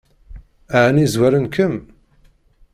[0.83, 1.75] Ɛni zwaren-kem?